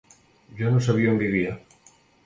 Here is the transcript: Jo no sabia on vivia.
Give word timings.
Jo 0.61 0.71
no 0.77 0.81
sabia 0.87 1.13
on 1.13 1.23
vivia. 1.25 1.57